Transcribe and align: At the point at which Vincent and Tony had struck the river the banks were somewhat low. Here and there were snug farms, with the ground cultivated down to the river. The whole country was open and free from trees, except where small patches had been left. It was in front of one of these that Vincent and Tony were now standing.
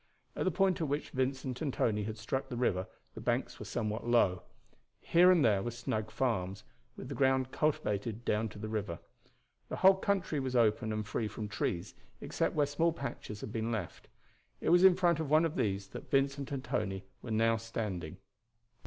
At 0.35 0.45
the 0.45 0.49
point 0.49 0.81
at 0.81 0.87
which 0.87 1.11
Vincent 1.11 1.61
and 1.61 1.71
Tony 1.71 2.05
had 2.05 2.17
struck 2.17 2.49
the 2.49 2.57
river 2.57 2.87
the 3.13 3.21
banks 3.21 3.59
were 3.59 3.65
somewhat 3.65 4.07
low. 4.07 4.41
Here 4.99 5.29
and 5.29 5.45
there 5.45 5.61
were 5.61 5.69
snug 5.69 6.09
farms, 6.09 6.63
with 6.97 7.07
the 7.07 7.13
ground 7.13 7.51
cultivated 7.51 8.25
down 8.25 8.49
to 8.49 8.57
the 8.57 8.67
river. 8.67 8.97
The 9.69 9.75
whole 9.75 9.93
country 9.93 10.39
was 10.39 10.55
open 10.55 10.91
and 10.91 11.05
free 11.05 11.27
from 11.27 11.47
trees, 11.47 11.93
except 12.19 12.55
where 12.55 12.65
small 12.65 12.91
patches 12.91 13.41
had 13.41 13.51
been 13.51 13.71
left. 13.71 14.07
It 14.59 14.69
was 14.69 14.83
in 14.83 14.95
front 14.95 15.19
of 15.19 15.29
one 15.29 15.45
of 15.45 15.55
these 15.55 15.89
that 15.89 16.09
Vincent 16.09 16.51
and 16.51 16.63
Tony 16.63 17.03
were 17.21 17.29
now 17.29 17.57
standing. 17.57 18.17